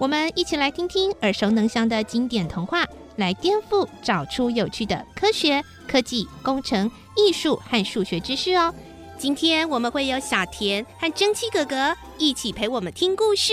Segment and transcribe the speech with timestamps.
[0.00, 2.86] 我们一起来听听耳熟能详的经典童话，
[3.16, 8.74] 来颠覆，找出有趣的科学、科技、工程、艺术和数学知识哦。
[9.18, 13.52] 今天我们会有小田和蒸汽哥哥一起陪我们听故事。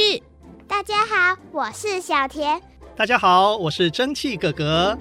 [0.65, 2.61] 大家好，我是小田。
[2.95, 4.97] 大家好，我是蒸汽哥哥。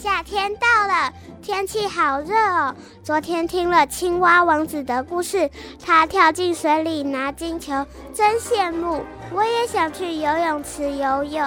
[0.00, 1.12] 夏天到了，
[1.42, 2.72] 天气好热哦。
[3.02, 5.50] 昨天听了青蛙王子的故事，
[5.84, 7.84] 他跳进水里拿金球，
[8.14, 9.02] 真羡慕。
[9.34, 11.44] 我也想去游泳池游泳。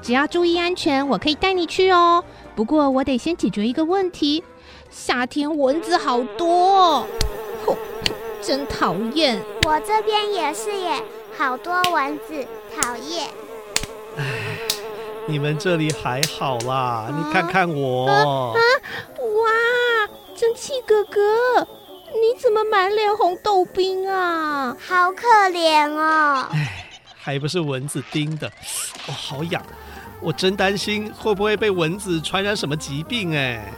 [0.00, 2.22] 只要注意安全，我可以带你去哦。
[2.54, 4.44] 不过我得先解决一个问题：
[4.88, 7.04] 夏天蚊子好多，
[7.66, 7.76] 哦，
[8.40, 9.42] 真讨厌。
[9.66, 11.02] 我这边也是耶，
[11.36, 12.46] 好多蚊子，
[12.80, 13.26] 讨厌。
[15.26, 18.06] 你们这里还好啦，啊、你看看我。
[18.06, 18.60] 啊啊、
[19.18, 21.66] 哇，蒸汽哥哥，
[22.12, 24.76] 你怎么满脸红豆冰啊？
[24.86, 26.46] 好可怜哦。
[26.52, 28.46] 哎，还不是蚊子叮的，
[29.08, 29.62] 哦，好痒，
[30.20, 33.72] 我真担心会不会被蚊子传染什么疾病哎。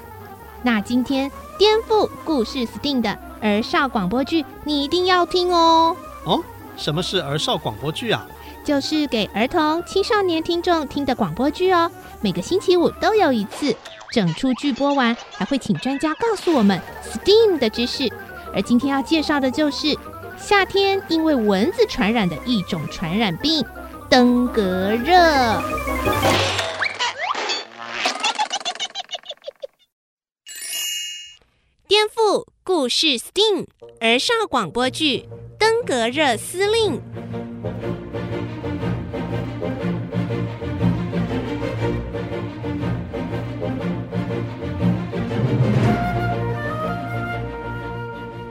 [0.63, 5.97] 那今天颠覆故事 STEAM 的儿少广播剧，你一定要听哦。
[6.25, 6.43] 哦，
[6.77, 8.27] 什么是儿少广播剧啊？
[8.67, 11.89] 就是给儿童、青少年听众听的广播剧哦，
[12.21, 13.73] 每个星期五都有一次。
[14.11, 18.13] 整出剧播完，还会请专家告诉我们 STEAM 的知识。
[18.53, 19.97] 而今天要介绍的就是
[20.37, 23.65] 夏天因为蚊子传染的一种传染病——
[24.11, 25.15] 登革热。
[31.87, 33.67] 颠覆故事 STEAM
[34.01, 35.19] 儿少广播剧
[35.57, 37.01] 《登革热司令》。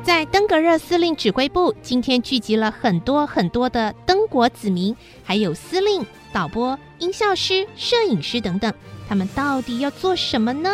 [0.05, 8.71] 在登革热司令指挥部，今天聚集了很多很多的登国子民，还有司令、导播、音效师、摄影师等等。
[9.09, 10.69] 他们到底要做什么呢？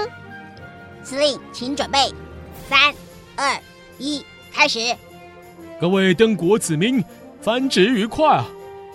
[1.01, 2.13] 司令，请准备，
[2.67, 2.93] 三、
[3.37, 3.57] 二、
[3.97, 4.21] 一，
[4.53, 4.93] 开始。
[5.79, 7.01] 各位登国子民，
[7.41, 8.45] 繁殖愉快啊！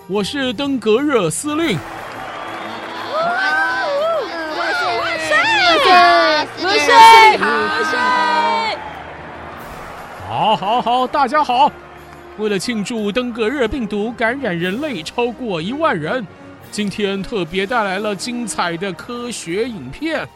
[0.07, 1.79] 我是登革热司令。
[4.55, 4.99] 万岁！
[5.01, 5.35] 万岁！
[6.63, 6.95] 万岁！
[7.39, 8.76] 万岁！
[10.27, 11.71] 好，好，好，大家好！
[12.37, 16.27] 为了庆祝登革热病毒感染人类超过一万人，
[16.73, 20.29] 今天特别带来了精彩的科学影片。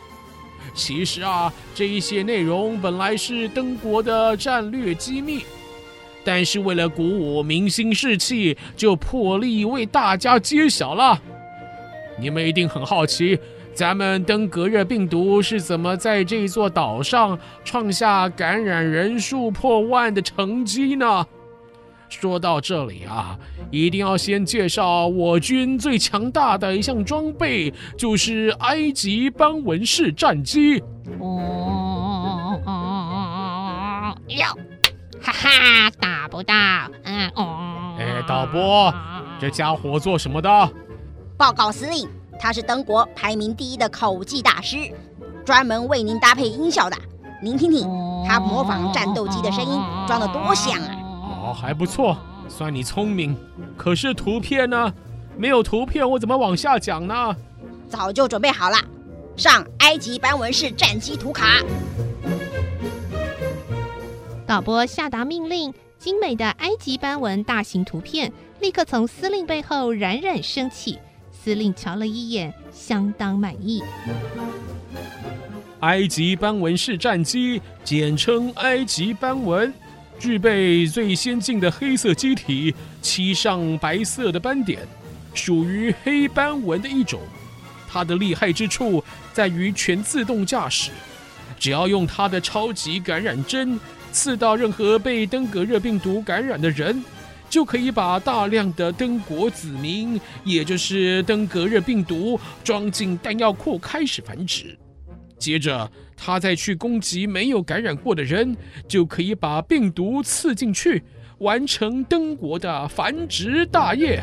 [0.74, 5.44] 其实啊，这一些内容本来是登国的战略机密，
[6.22, 11.20] 但是为了鼓舞民心士气，就破例为大家揭晓了。
[12.16, 13.36] 你们一定很好奇。
[13.72, 21.26] 咱们登革热病毒是怎么在这座岛上创下感染人数破万的成绩呢？
[22.08, 23.38] 说到这里啊，
[23.70, 30.82] 一定要先介绍我军最强大的一项装备，就是埃及斑纹式战机。
[31.20, 32.72] 哦哦
[34.12, 34.44] 哦哟，
[35.22, 36.52] 哈哈，打不到。
[37.04, 37.94] 嗯哦。
[38.00, 38.92] 哎，导播，
[39.38, 40.48] 这家伙做什么的？
[41.36, 42.08] 报告司令。
[42.40, 44.90] 他是德国排名第一的口技大师，
[45.44, 46.96] 专门为您搭配音效的。
[47.42, 47.86] 您听听，
[48.26, 50.96] 他模仿战斗机的声音，装的多像啊！
[51.22, 52.16] 哦，还不错，
[52.48, 53.36] 算你聪明。
[53.76, 54.92] 可是图片呢？
[55.36, 57.36] 没有图片，我怎么往下讲呢？
[57.88, 58.78] 早就准备好了，
[59.36, 61.62] 上埃及斑纹式战机图卡。
[64.46, 70.98] 导播下达命令，精美的埃及斑纹大型图片立刻从司令背后冉冉升起。
[71.42, 73.82] 司令瞧了一眼，相当满意。
[75.80, 79.72] 埃及斑纹式战机，简称埃及斑纹，
[80.18, 84.86] 具备最先进的黑色机体，漆上白色的斑点，
[85.32, 87.20] 属于黑斑纹的一种。
[87.88, 89.02] 它的厉害之处
[89.32, 90.90] 在于全自动驾驶，
[91.58, 93.80] 只要用它的超级感染针
[94.12, 97.02] 刺到任何被登革热病毒感染的人。
[97.50, 104.78] 就可以把大量的登国子民，也就是登革热病毒，装进弹药库开始繁殖。
[105.36, 108.56] 接着，他再去攻击没有感染过的人，
[108.86, 111.02] 就可以把病毒刺进去，
[111.38, 114.22] 完成登国的繁殖大业。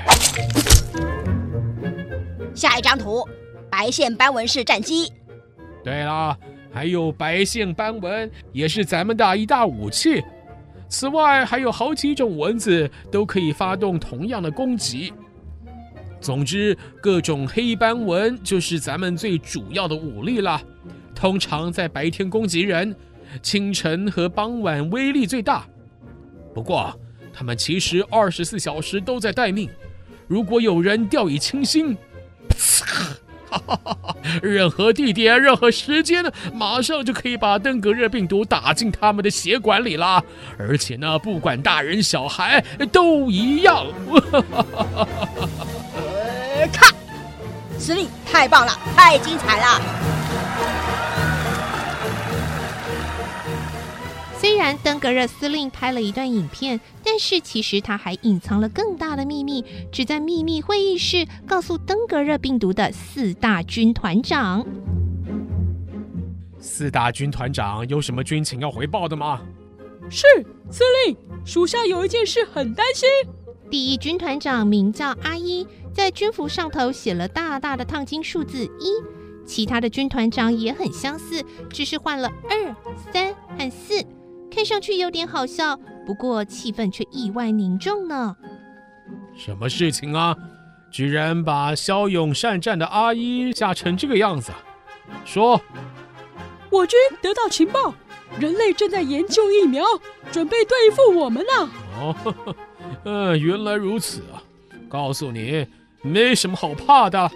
[2.56, 3.28] 下一张图，
[3.70, 5.12] 白线斑纹式战机。
[5.84, 6.38] 对了，
[6.72, 10.24] 还有白线斑纹也是咱们的一大武器。
[10.90, 15.14] 此外，还有好几种蚊子都可以发动同样的攻击。
[16.20, 20.62] 总之，各种黑斑蚊就是咱们最主要的武力了。
[21.14, 22.96] 通常在白天攻击人，
[23.42, 25.66] 清晨和傍晚威力最大。
[26.54, 26.98] 不过，
[27.34, 29.70] 他们其实二十四小时都在待命。
[30.28, 31.96] 如果有人掉以轻心，
[33.50, 36.24] 哈哈哈哈，任何地点、任何时间，
[36.54, 40.22] 马上就可以把登革热病毒打进他们的血管里啦。
[40.58, 43.86] 而且呢，不管大人小孩都一样。
[45.96, 46.94] 呃，看，
[47.80, 49.82] 实力太棒了，太精彩了。
[54.40, 64.66] 虽然登革热司令拍了一段影片，但是其实他还隐藏了更大的秘密，只在秘密会议室告诉登革热病毒的四大军团长。
[66.60, 69.42] 四大军团长有什么军情要回报的吗？
[70.10, 70.26] 是
[70.70, 73.10] 司令，属下有一件事很担心。
[73.72, 79.04] 第一军团长名叫阿一，在军服上头写了大大的烫金数字一。
[79.46, 82.76] 其他的军团长也很相似，只是换了二、
[83.12, 84.06] 三和四。
[84.58, 88.36] 看上去有点好笑，不过气氛却意外凝重呢。
[89.36, 90.36] 什么事情啊？
[90.90, 94.52] 居然把骁勇善战的阿一吓成这个样子？
[95.24, 95.62] 说，
[96.72, 97.94] 我军得到情报，
[98.40, 99.86] 人类正在研究疫苗，
[100.32, 101.70] 准备对付我们呢。
[102.02, 102.56] 哦，呵呵，
[103.04, 104.42] 呃，原来如此啊！
[104.90, 105.68] 告诉你，
[106.02, 107.30] 没什么好怕的。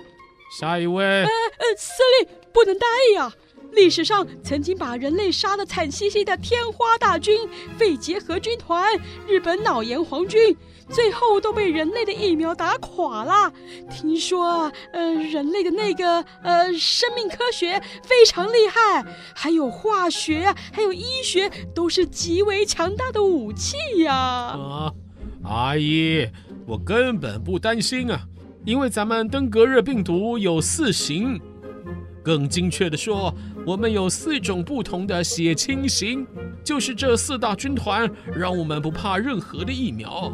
[0.60, 1.06] 下一位。
[1.06, 3.32] 呃呃，司令不能大意啊！
[3.74, 7.48] 历史上曾经把人类杀得惨兮兮的天花大军、
[7.78, 8.86] 肺结核军团、
[9.28, 10.56] 日本脑炎皇军，
[10.90, 13.52] 最后都被人类的疫苗打垮了。
[13.90, 19.04] 听说啊，呃，人类的那个呃生命科学非常厉害，
[19.34, 24.14] 还有化学，还有医学，都是极为强大的武器呀。
[24.14, 24.94] 啊，
[25.44, 26.28] 阿姨，
[26.68, 28.28] 我根本不担心啊，
[28.66, 31.40] 因为咱们登革热病毒有四型。
[32.24, 33.34] 更精确地说，
[33.66, 36.26] 我们有四种不同的血清型，
[36.64, 40.32] 就是这四大军团让我们不怕任何的疫苗。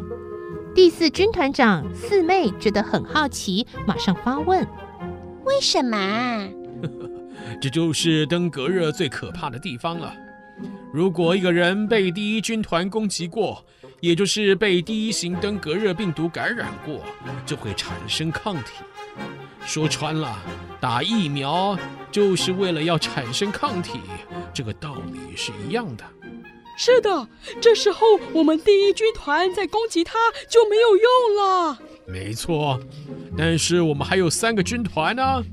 [0.74, 4.66] 第四军团长四妹觉得很好奇，马上发问：
[5.44, 6.48] 为什么？
[7.60, 10.14] 这就是登革热最可怕的地方了。
[10.92, 13.64] 如果一个人被第一军团攻击过，
[14.00, 17.00] 也就是被第一型登革热病毒感染过，
[17.46, 18.72] 就会产生抗体。
[19.64, 20.38] 说穿了，
[20.80, 21.78] 打疫苗
[22.10, 24.00] 就是为了要产生抗体，
[24.54, 26.04] 这个道理是一样的。
[26.76, 27.28] 是的，
[27.60, 30.16] 这时候我们第一军团在攻击他
[30.48, 31.78] 就没有用了。
[32.06, 32.80] 没错，
[33.36, 35.44] 但是我们还有三个军团呢，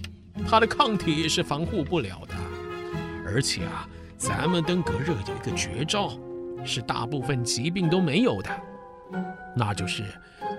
[0.48, 2.36] 他的抗体是防护不了的。
[3.26, 6.14] 而且啊，咱们登革热有一个绝招，
[6.64, 8.50] 是大部分疾病都没有的，
[9.56, 10.04] 那就是。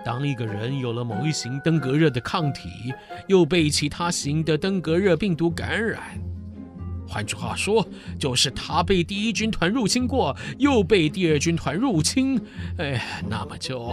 [0.06, 2.94] 当一个人有了某一型登革热的抗体，
[3.26, 6.00] 又被其他型的登革热病毒感染，
[7.08, 7.84] 换句话说，
[8.16, 12.40] 就是他被第一军团入侵过，又被第二军团入侵，
[12.78, 13.92] 哎，那么就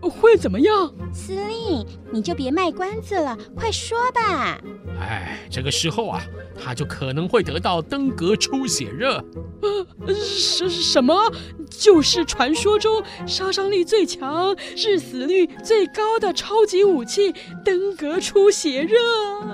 [0.00, 0.92] 会怎么样？
[1.12, 4.60] 司令，你就别卖关子了，快说吧。
[5.00, 6.22] 哎，这个时候啊，
[6.62, 9.24] 他就可能会得到登革出血热。
[9.62, 11.14] 呃，什什么？
[11.70, 18.98] 就是传说中杀伤力最强、致死率最高的超级武器——登革出血热。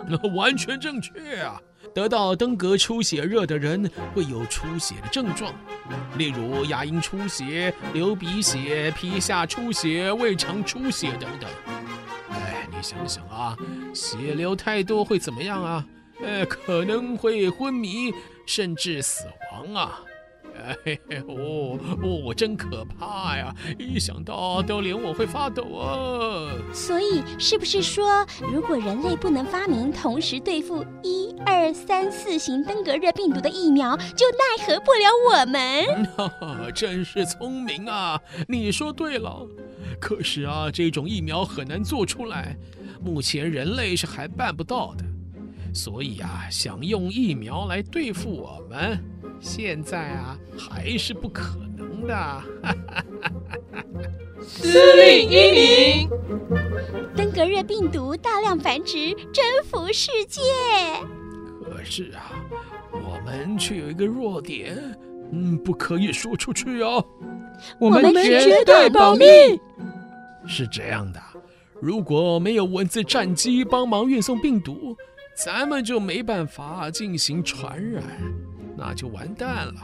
[0.09, 1.61] 那 完全正确啊！
[1.95, 5.53] 得到登革出血热的人会有出血的症状，
[6.17, 11.51] 例如牙龈出血、流鼻血、皮下出血、胃肠出血等等。
[12.31, 13.57] 哎，你想想啊，
[13.95, 15.85] 血流太多会怎么样啊？
[16.25, 18.13] 哎，可能会昏迷，
[18.45, 20.01] 甚至死亡啊！
[20.85, 23.55] 哎，哦哦，真可怕呀！
[23.79, 26.53] 一想到都连我会发抖啊。
[26.73, 36.05] 所以，是不是说，如果人类不能发明同时对付一二三四型登革热病毒的疫苗，就奈何不了我们？
[36.17, 38.21] 哈哈，真是聪明啊！
[38.47, 39.47] 你说对了。
[40.01, 42.57] 可是啊，这种疫苗很难做出来，
[43.01, 45.05] 目前人类是还办不到的。
[45.75, 48.99] 所以啊，想用疫苗来对付我们，
[49.41, 52.43] 现在啊还是不可能的。
[54.43, 56.11] 司令英明，
[57.15, 60.41] 登革热病毒大量繁殖，征服世界。
[61.65, 62.33] 可是啊，
[62.93, 64.77] 我们却有一个弱点，
[65.33, 67.05] 嗯，不可以说出去哦。
[67.79, 69.25] 我们绝对保密。
[70.47, 71.21] 是这样的。
[71.81, 74.97] 如果没有蚊子战机帮忙运送病毒，
[75.45, 78.03] 咱们就没办法进行传染，
[78.77, 79.75] 那就完蛋了。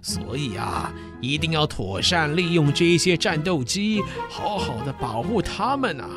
[0.00, 6.08] 所以啊，一定要妥善利用这些战斗机，好好的保护他们啊！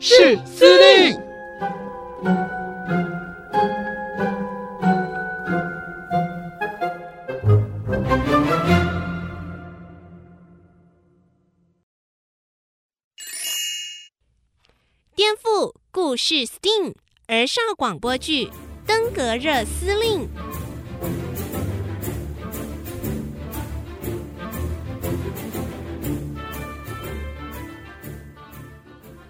[0.00, 1.16] 是，司令。
[15.14, 16.94] 颠覆故事 STEAM
[17.32, 18.46] 儿少广播剧
[18.84, 20.22] 《登革热司令》。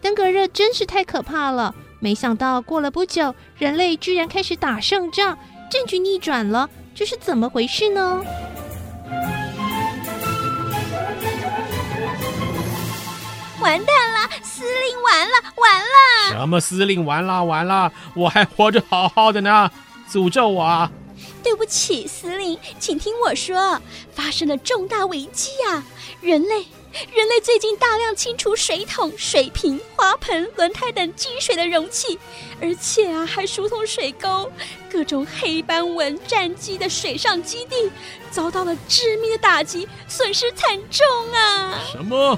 [0.00, 1.75] 登革热真是太可怕了！
[1.99, 5.38] 没想到过了不久，人类居然开始打胜仗，
[5.71, 8.25] 战局逆转了，这是怎么回事呢？
[13.61, 14.30] 完蛋了，
[14.80, 16.40] 令完了，完了！
[16.40, 17.92] 什么司令完了完了？
[18.14, 19.70] 我还活着好好的呢！
[20.10, 20.90] 诅咒我啊！
[21.42, 23.80] 对不起，司令，请听我说，
[24.14, 25.84] 发生了重大危机啊！
[26.20, 26.66] 人类。
[27.14, 32.18] 人类最近大量清除水桶、水瓶、花盆、轮胎等积水的容器，
[32.60, 34.50] 而且啊，还疏通水沟。
[34.90, 37.88] 各种黑斑纹战机的水上基地
[38.32, 41.78] 遭到了致命的打击，损失惨重啊！
[41.92, 42.37] 什么？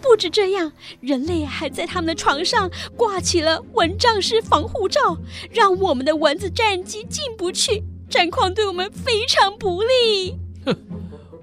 [0.00, 5.16] 不止这样，人类还在他们的床上挂起了蚊帐式防护罩，
[5.50, 7.82] 让我们的蚊子战机进不去。
[8.08, 10.38] 战况对我们非常不利。
[10.64, 10.76] 哼，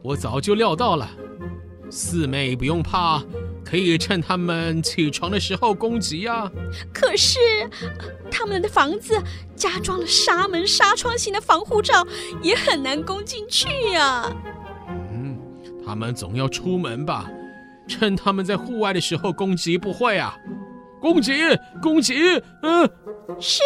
[0.01, 1.10] 我早就料到了。
[1.89, 3.21] 四妹不用怕，
[3.65, 6.50] 可以趁他们起床的时候攻击呀。
[6.93, 7.38] 可是，
[8.31, 9.21] 他们的房子
[9.57, 12.07] 加装了纱门纱窗型的防护罩，
[12.41, 14.33] 也很难攻进去呀。
[15.12, 15.38] 嗯，
[15.86, 17.29] 他们总要出门吧？
[17.88, 20.36] 趁他们在户外的时候攻击不会啊？
[21.00, 21.34] 攻击，
[21.82, 22.90] 攻击，嗯，
[23.40, 23.62] 是。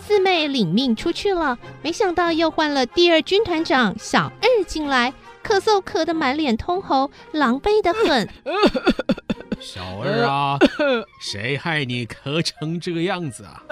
[0.00, 5.12] 四妹领命出去了，没想到又换了第二军团长小二进来，
[5.44, 8.28] 咳嗽咳得满脸通红，狼狈得很。
[9.60, 10.58] 小二啊，
[11.20, 13.62] 谁害你咳成这个样子啊？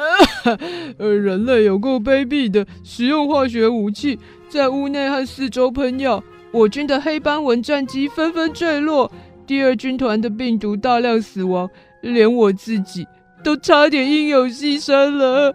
[0.99, 9.11] 呃，人类有够卑鄙的，使用化学武器在屋内和四周喷药，我军的黑斑蚊战机纷纷坠落，
[9.47, 11.69] 第二军团的病毒大量死亡，
[12.01, 13.07] 连我自己。
[13.45, 15.53] 都差点英勇牺牲了。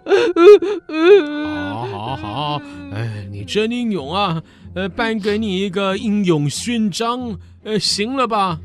[1.71, 2.61] 好，好，好，
[2.93, 4.43] 哎，你真英勇啊！
[4.75, 8.59] 呃，颁给你一个英勇勋章，呃，行了吧？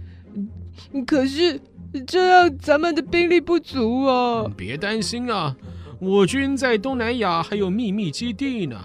[1.07, 1.61] 可是
[2.07, 4.47] 这样咱们的兵力不足啊。
[4.57, 5.57] 别担心啊，
[6.01, 8.79] 我军在东南亚还有秘密基地呢。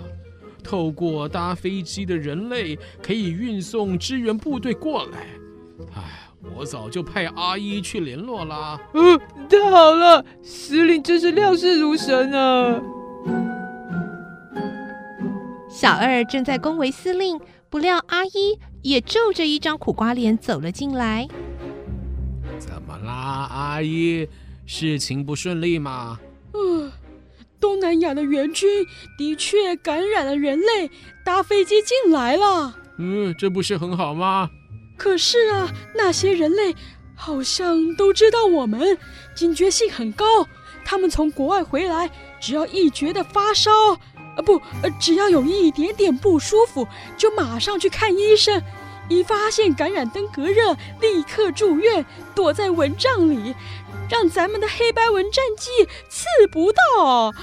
[0.64, 5.20] 透过搭飞机的人类可以运送支援部队过来。
[5.96, 6.24] 哎。
[6.56, 8.80] 我早就派阿一去联络啦。
[8.94, 12.80] 嗯，太好了，司令真是料事如神啊！
[15.70, 17.40] 小二正在恭维司令，
[17.70, 21.28] 不料阿一也皱着一张苦瓜脸走了进来。
[23.78, 24.28] 阿姨？
[24.66, 26.20] 事情不顺利吗？
[26.54, 26.92] 嗯，
[27.60, 28.84] 东南亚的援军
[29.18, 30.90] 的确感染了人类，
[31.24, 32.76] 搭飞机进来了。
[32.98, 34.50] 嗯，这不是很好吗？
[34.98, 36.76] 可是啊，那些人类
[37.16, 38.98] 好像都知道我们，
[39.36, 40.26] 警觉性很高。
[40.84, 42.10] 他们从国外回来，
[42.42, 43.72] 只要一觉得发烧，
[44.36, 48.60] 呃不，呃只要有一点点不舒服，就马上去看医生。
[49.10, 53.56] 一发现感染登革热，立刻住院，躲在蚊帐里，
[54.10, 55.70] 让咱们的黑白蚊战机
[56.10, 57.34] 刺不到啊！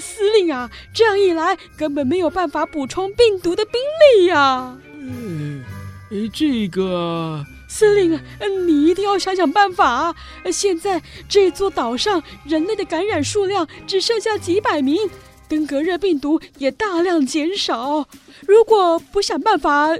[0.00, 3.80] 司令啊，这样一来，根本没有办法补充病毒的兵
[4.16, 4.78] 力呀、啊。
[4.94, 5.64] 嗯。
[6.10, 8.22] 哎，这个司令啊，
[8.66, 10.16] 你一定要想想办法啊！
[10.50, 15.10] 现在这座岛上人类的感染数量只剩下几百名，
[15.48, 18.08] 登革热病毒也大量减少。
[18.46, 19.90] 如果不想办法，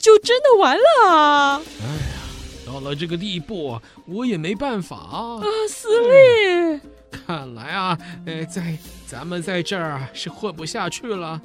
[0.00, 1.62] 就真的完了啊。
[1.82, 2.20] 哎呀，
[2.66, 5.40] 到了这个地步，我也没办法啊！
[5.68, 6.80] 司令，嗯，
[7.26, 8.76] 看来啊，呃，在
[9.06, 11.40] 咱们在这儿是混不下去了。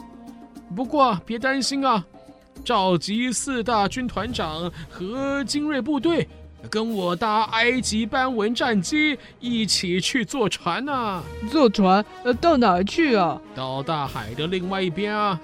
[0.75, 2.03] 不过别担心啊。
[2.63, 6.27] 召集四大军团长和精锐部队，
[6.67, 11.23] 跟我搭埃及斑纹战机一起去坐船呐、啊！
[11.51, 12.03] 坐船？
[12.23, 13.39] 呃，到哪儿去啊？
[13.53, 15.39] 到大海的另外一边啊！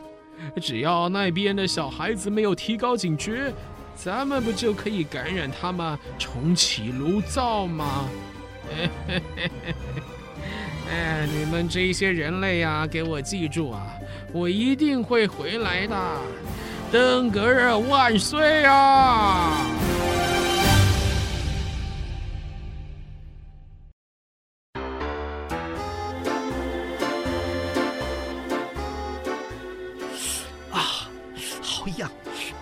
[0.62, 3.52] 只要那边的小孩子没有提高警觉，
[3.96, 8.10] 咱们不就可以感染他们，重启炉灶吗？
[10.90, 13.88] 哎，你们这些人类呀、给我记住啊！
[14.34, 15.96] 我一定会回来的。
[16.92, 19.66] 登格尔万岁啊！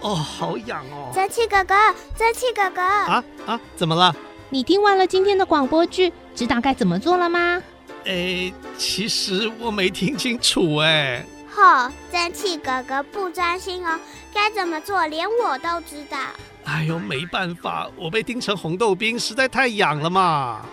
[0.09, 1.11] 哦，好痒哦！
[1.13, 1.75] 蒸汽哥哥，
[2.17, 4.15] 蒸汽哥哥，啊啊，怎么了？
[4.49, 7.61] 你听完了今天的广播剧，知道该怎么做了吗？
[8.07, 11.23] 哎，其实我没听清楚哎。
[11.53, 13.99] 吼，蒸汽哥哥不专心哦，
[14.33, 16.17] 该怎么做连我都知道。
[16.63, 20.65] 哎呦，没办法，我被叮成红豆冰，实在太痒了嘛。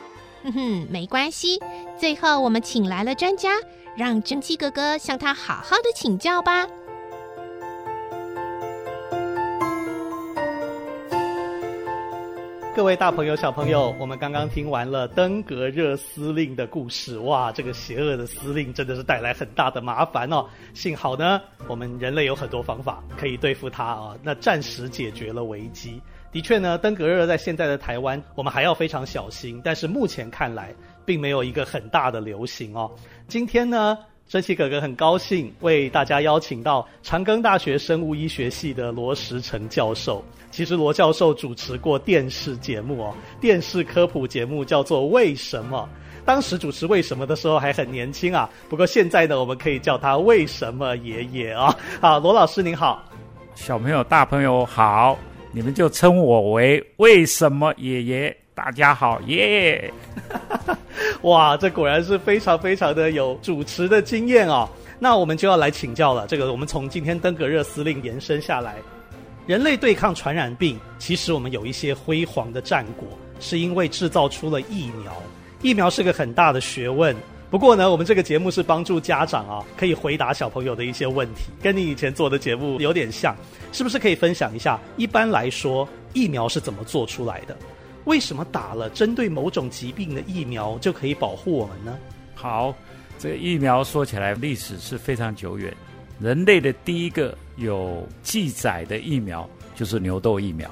[0.45, 1.61] 哼哼，没关系，
[2.01, 3.51] 最后我们请来了专家，
[3.99, 6.67] 让蒸汽哥哥向他好好的请教吧。
[12.77, 17.17] 各位大朋友、小朋友，我们刚刚听完了登革热司令的故事。
[17.21, 20.45] 哇，这个邪恶的司令真的是带来很大的麻烦哦。
[20.75, 24.15] 幸好呢，我们人类有很多方法可以对付它啊。
[24.23, 25.99] 那暂时解决了危机。
[26.31, 29.59] 的确呢，登革热在现在的台湾，我们还要非常小心。
[29.65, 30.75] 但是目前看来，
[31.07, 32.95] 并没有一个很大的流行哦。
[33.27, 33.97] 今天呢，
[34.29, 40.25] 蒸汽哥哥很高兴为大家邀请到长庚大学生物医学系的罗时成教授。
[40.51, 45.89] 其实罗教授主持过电视节目哦，电视科普节目叫做《为什么》。
[46.25, 51.73] 当时主持《为什么》的时候还很年轻啊，不过现在呢，我们可以叫他“为什么爷爷”啊。
[52.01, 53.05] 好，罗老师您好，
[53.55, 55.17] 小朋友、大朋友好，
[55.53, 58.37] 你们就称我为“为什么爷爷”。
[58.57, 59.93] 大家好，耶、
[60.29, 60.77] yeah!
[61.23, 64.69] 哇，这果然是非常非常的有主持的经验哦。
[64.99, 68.77] 那我们就要来请教了，这个我们从今天登革热司令延伸下来。
[69.47, 73.07] 人类对抗传染病，其实我们有一些辉煌的战果，
[73.39, 75.13] 是因为制造出了疫苗。
[75.63, 77.15] 疫苗是个很大的学问。
[77.49, 83.37] 不过呢，我们这个节目是帮助家长啊，可以回答小朋友的一些问题，跟你以前做的节目有点像，
[83.71, 84.79] 是不是可以分享一下？
[84.97, 87.57] 一般来说，疫苗是怎么做出来的？
[88.07, 91.97] 为什么打了针对某种疾病的疫苗就可以保护我们呢？
[92.35, 92.75] 好，
[93.19, 95.73] 这个疫苗说起来历史是非常久远。
[96.19, 100.71] 人类的第一个有记载的疫苗就是牛痘疫苗。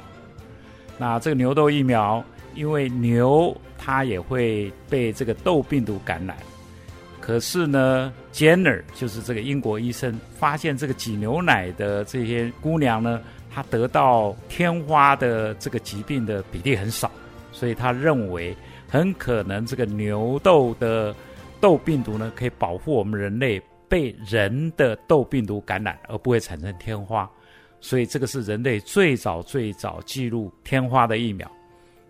[0.96, 6.36] 那这个牛痘疫苗，因为牛它也会被这个痘病毒感染，
[7.20, 13.20] 可是呢，Jenner 就是这个英国医生发现这个挤牛奶的这些姑娘呢，
[13.52, 17.10] 她得到天花的这个疾病的比例很少，
[17.54, 18.54] 所以他认为
[18.86, 21.14] 很可能这个牛痘的
[21.58, 23.62] 痘病毒呢，可以保护我们人类。
[23.86, 27.30] 被人的痘病毒感染而不会产生天花，
[27.80, 31.48] 所以这个是人类最早最早记录天花的疫苗。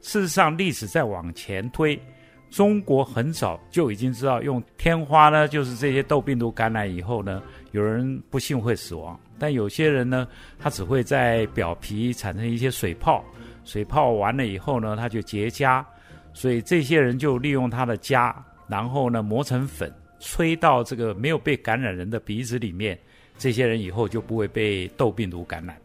[0.01, 2.01] 事实上，历史再往前推，
[2.49, 10.27] 中国很早就已经知道用天花呢，就是这些痘病毒感染以后呢，有人不幸会死亡，但有些人呢，
[10.59, 13.23] 他只会在表皮产生一些水泡，
[13.65, 15.85] 水泡完了以后呢，它就结痂，
[16.33, 18.35] 所以这些人就利用它的痂，
[18.69, 19.93] 然后呢磨成粉。
[20.21, 22.99] 吹到这个没有被感染人的鼻子里面，
[23.37, 25.77] 这些人以后就不会被痘病毒感染。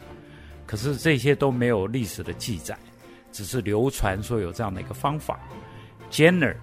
[0.66, 2.78] 可是这些都没有历史的记载，
[3.34, 5.40] 只是流传说有这样的一个方法。
[6.10, 6.56] Jenner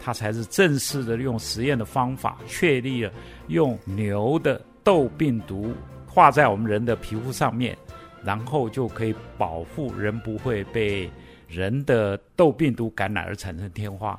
[0.00, 3.12] 他才是正式的用实验的方法确立了
[3.48, 5.74] 用牛的痘病毒
[6.06, 7.76] 画在我们人的皮肤上面，
[8.24, 11.10] 然后就可以保护人不会被
[11.46, 14.18] 人的痘病毒感染而产生天花。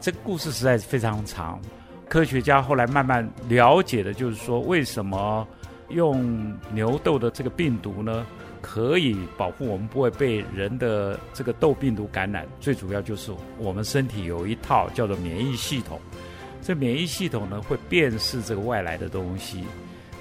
[0.00, 1.60] 这个故事实在是非常长。
[2.08, 5.46] 科学家后来慢慢了解的，就是说，为什么
[5.88, 8.26] 用牛痘的这个病毒呢，
[8.60, 12.46] 可以保护我们不会被人的这个痘病毒感染？
[12.60, 15.98] 最主要就是我们身体有一套叫做免疫系统，
[16.60, 19.64] 这免疫系统呢会辨识这个外来的东西，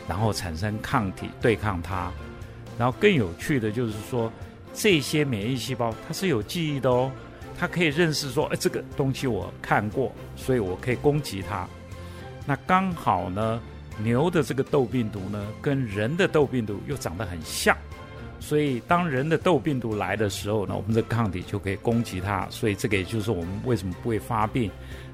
[0.08, 2.10] 然后产生抗体对抗它。
[2.78, 4.32] 然后更有趣的就是说，
[4.74, 7.12] 这些免疫细胞它是有记忆的哦，
[7.58, 11.68] 它可以认识说，哎，这个东西我看过，所以我可以攻击它。
[12.46, 13.62] 那刚好呢，
[14.00, 17.78] 牛的这个痘病毒呢，跟人的痘病毒又长得很像，
[18.40, 22.48] 所以当人的痘病毒来的时候呢，我们的抗体就可以攻击它。
[22.50, 24.72] 所以这个也就是我们为什么不会发病，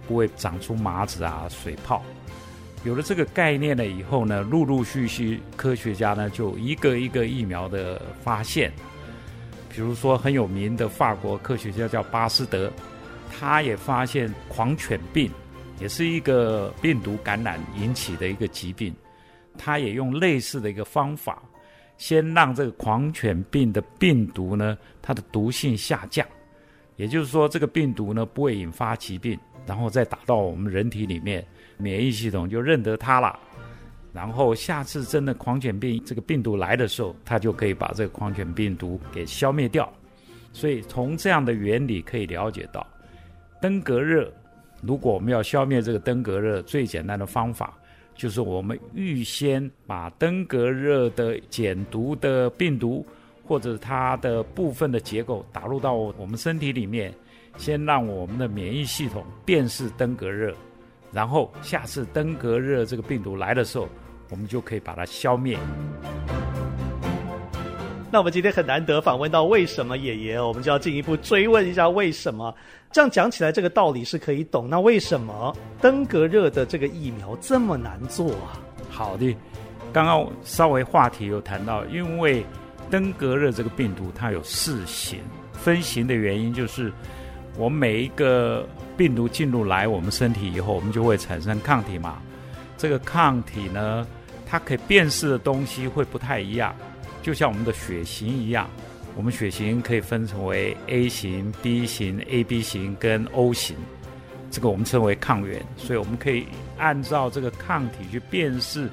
[0.08, 2.02] 不会长出麻子啊、水泡。
[2.84, 8.72] 有了这个概念了以后呢，陆陆续续科学家呢就一个一个疫苗的发现。
[9.70, 12.72] 比如说很有名的法国科学家叫巴斯德，
[13.32, 15.32] 他也发现狂犬病。
[15.80, 18.92] 也是一个病毒感染引起的一个疾病，
[19.60, 21.40] 他也用类似的一个方法，
[22.00, 26.26] 先让这个狂犬病的病毒呢，它的毒性下降，
[26.96, 29.38] 也就是说，这个病毒呢不会引发疾病，
[29.68, 31.46] 然后再打到我们人体里面，
[31.78, 33.40] 免疫系统就认得它了，
[34.14, 39.92] 然后下次真的狂犬病这个病毒来的时候，它就可以把这个狂犬病毒给消灭掉。
[40.54, 42.86] 所以从这样的原理可以了解到，
[43.62, 44.32] 登革热。
[44.82, 47.78] 如果我们要消灭这个登革热，最简单的方法
[48.16, 53.06] 就是我们预先把登革热的减毒的病毒，
[53.44, 57.14] 或者它的部分的结构打入到我们身体里面，
[57.58, 60.56] 先让我们的免疫系统辨识登革热，
[61.12, 63.88] 然后下次登革热这个病毒来的时候，
[64.30, 65.58] 我们就可以把它消灭。
[68.10, 72.56] 那我们今天很难得访问到为什么爷爷，我们就要进一步追问一下为什么。
[72.90, 74.70] 这样讲起来，这个道理是可以懂。
[74.70, 78.58] 那为什么登革热的这个疫苗这么难做啊？
[78.90, 79.36] 好的，
[79.92, 82.46] 刚刚稍微话题有谈到，因为
[82.90, 85.20] 登革热这个病毒它有四型，
[85.52, 86.92] 分型的原因就是，
[87.58, 92.22] 我们每一个病毒进入来我们身体以后，我们就会产生抗体嘛。
[92.78, 94.06] 这个抗体呢，
[94.46, 96.76] 它可以辨识的东西会不太一样。
[97.24, 98.70] 就像我们的血型一样，
[99.16, 103.76] 我们血型可以分成为 A 型、B 型、AB 型跟 O 型，
[104.52, 106.46] 这个我们称为抗原，所以我们可以
[106.78, 108.88] 按照这个抗体去辨识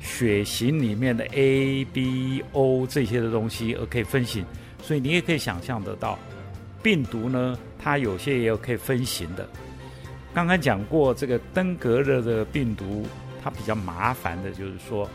[0.00, 4.44] 血型里面的 A、B、O 这些的东西，而可以分型。
[4.82, 6.18] 所以你也可以想象得到，
[6.82, 9.48] 病毒呢，它有些也有可以分型的。
[10.34, 13.06] 刚刚讲过，这个登革热的病毒，
[13.42, 15.08] 它比较麻烦的就是说。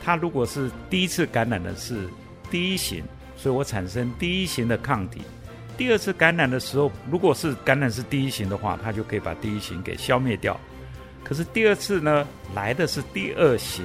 [0.00, 2.08] 它如果是第一次感染的是
[2.52, 3.02] 第一型，
[3.36, 5.20] 所以我产生第一型的抗体。
[5.76, 10.58] 第二次感染的时候，如果是感染是第一型的话，它就可以把第一型给消灭掉。
[11.24, 13.84] 可是第二次呢，来的是第二型，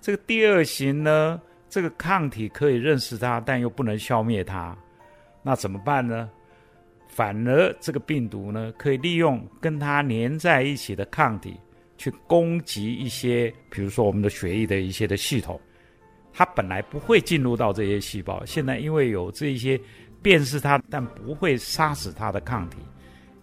[0.00, 4.76] 这个第二型呢，这个抗体可以认识它，但又不能消灭它，
[5.42, 6.28] 那怎么办呢？
[7.10, 11.54] 反而这个病毒呢，可以利用跟它粘在一起的抗体。
[11.98, 15.60] 去攻击一些，比如说我们的血液的一些的系统，
[16.32, 19.78] 它本来不会进入到这些细胞，现在因为有这一些
[20.22, 22.78] 辨识它但不会杀死它的抗体，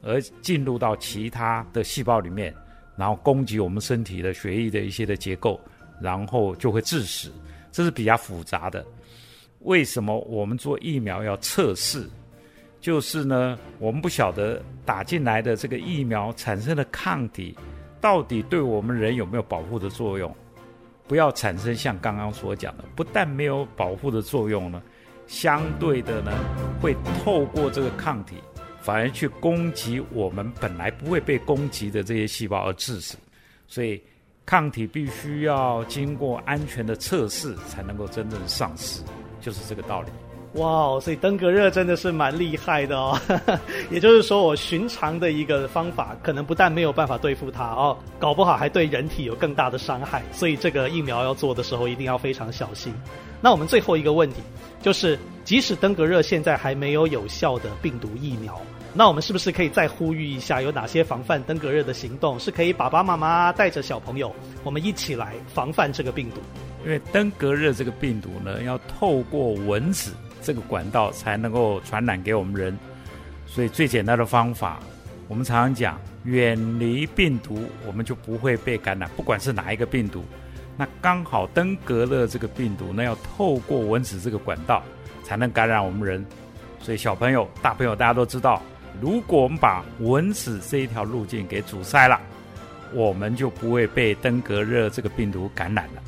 [0.02, 2.52] 而进入到其他的细胞里面，
[2.98, 5.62] 然后攻击我们身体的血液的一些的结构，
[6.02, 7.32] 然后就会致死，
[7.72, 8.84] 这是比较复杂的。
[9.60, 12.10] 为什么我们做疫苗要测试？
[12.88, 17.54] 就是呢，我们不晓得打进来的这个疫苗产生的抗体。
[18.00, 20.34] 到底对我们人有没有保护的作用？
[21.06, 24.82] 不要产生像刚刚所讲的，不但没有保护的作用呢，
[25.28, 26.32] 相对的呢，
[26.82, 28.36] 会透过这个抗体，
[28.80, 33.18] 反而去攻击我们本来不会被攻击的这些细胞而致死。
[33.68, 34.02] 所以，
[34.46, 39.04] 抗体必须要经过安全的测试，才能够真正上市，
[39.42, 40.10] 就是这个道理。
[40.58, 43.20] 哇，所以登革热真的是蛮厉害的哦。
[43.92, 50.24] 也就是说，我寻常的一个方法，可能不但没有办法对付它哦，搞不好还对人体有更大的伤害。
[50.32, 52.94] 所以这个疫苗要做的时候，一定要非常小心。
[53.40, 54.42] 那我们最后一个问题
[54.82, 58.60] 就是，即使登革热现在还没有有效的病毒疫苗，
[58.96, 66.42] 那我们是不是可以再呼吁一下，有哪些防范登革热的行动，是可以爸爸妈妈带着小朋友，我们一起来防范这个病毒？
[66.84, 70.14] 因为登革热这个病毒呢，要透过蚊子。
[70.48, 72.74] 这个管道才能够传染给我们人，
[73.46, 74.80] 所以最简单的方法，
[75.28, 80.24] 我们常常讲，远离病毒，我们就不会被感染，不管是哪一个病毒。
[80.78, 84.82] 那刚好登革热这个病毒呢，要透过蚊子这个管道
[85.22, 86.26] 才能感染我们人。
[86.80, 88.62] 所以小朋友、大朋友大家都知道，
[89.02, 92.18] 如果我们把蚊子这一条路径给阻塞了，
[92.94, 96.02] 我们就不会被登革热这个病毒感染了。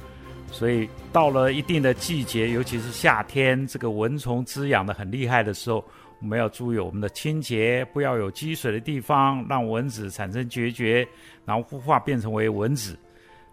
[0.52, 5.84] 所以到了一定的季节，尤其是夏天，这个蚊虫滋养的很厉害的时候，
[6.20, 11.08] 我们要注意我们的清洁，不要有积水的地方，让蚊子产生孑孓，
[11.46, 12.98] 然后孵化变成为蚊子。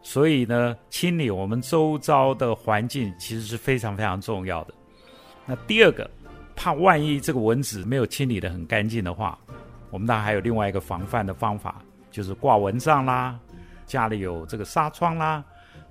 [0.02, 4.74] 所以呢，清理我们周遭的环境其实是非常非常重要的。
[5.44, 6.10] 那第二个，
[6.56, 9.38] 怕万一这个蚊子没有清理得很干净的话，
[9.90, 13.38] 我们当然还有另外一个防范的方法，就是挂蚊帐啦，
[13.84, 15.44] 家里有这个纱窗啦。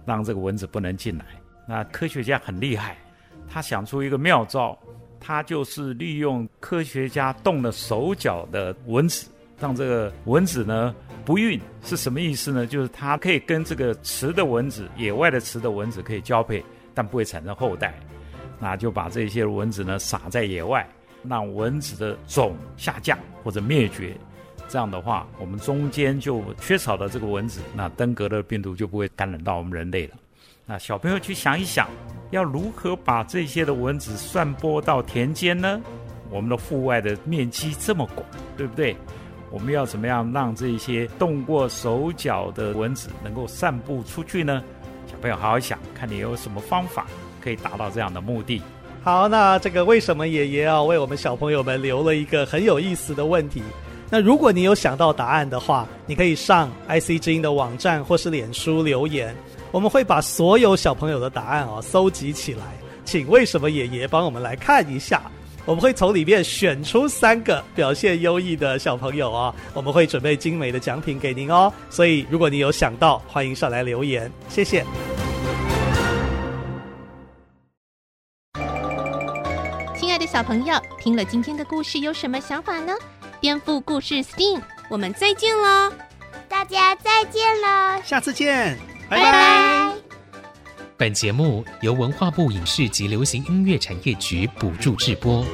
[0.06, 1.26] 让这个蚊子不能进来。
[1.68, 2.98] 那科学家很厉害，
[3.48, 4.78] 他想出一个妙招，
[5.20, 9.28] 他就是利用科学家动了手脚的蚊子，
[9.60, 10.94] 让这个蚊子呢
[11.26, 12.68] 不孕是什么意思呢？
[12.68, 16.64] 就是它可以跟这个雌的蚊子、野外的雌的蚊子可以交配，
[16.94, 17.98] 但不会产生后代。
[18.60, 20.88] 那就把这些蚊子呢撒在野外，
[21.24, 24.16] 让蚊子的种下降或者灭绝。
[24.68, 30.14] 这样的话，我们中间就缺少了这个蚊子，那登革热病毒就不会感染到我们人类了。
[30.66, 31.88] 那小朋友去想一想，
[32.32, 35.80] 要如何把这些的蚊子散播到田间呢？
[36.32, 38.26] 我们的户外的面积这么广，
[38.58, 38.96] 对不对？
[39.52, 44.64] 我们要怎么样让这些动过手脚的蚊子能够散布出去呢？
[45.06, 47.06] 小朋友好好想，看你有什么方法
[47.40, 48.62] 可以达到这样的目的。
[49.04, 53.62] 好，那这个为什么爷爷啊为我们小朋友们留了一个很有意思的问题？
[54.10, 59.36] 那如果你有想到答案的话，你可以上 IC 之音的网站或是脸书留言，
[59.72, 62.62] 我们会把所有小朋友的答案哦搜集起来，
[63.04, 65.24] 请为什么爷爷帮我们来看一下。
[65.66, 71.74] 我们会从里面选出三个表现优异的小朋友啊，我们会准备精美的奖品给您哦。
[71.90, 74.86] 所以如果你有想到，欢迎上来留言，谢谢。
[79.98, 82.94] 亲爱的小朋友，听了今天的故事有什么想法呢？
[83.40, 85.92] 颠覆故事 STEAM，我们再见喽！
[86.48, 88.02] 大家再见喽！
[88.04, 88.78] 下次见，
[89.10, 89.24] 拜拜。
[89.24, 89.94] 拜拜。
[90.98, 95.46] 本节目由文化部影视及流行音乐产业局补助制播。